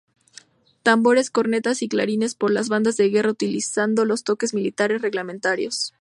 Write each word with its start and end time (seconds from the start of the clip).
Tambores, 0.81 1.29
cornetas 1.29 1.83
y 1.83 1.87
clarines 1.87 2.33
por 2.33 2.49
las 2.49 2.69
bandas 2.69 2.97
de 2.97 3.09
guerra, 3.09 3.29
utilizando 3.29 4.03
los 4.03 4.23
toques 4.23 4.55
militares 4.55 5.03
reglamentarios. 5.03 5.89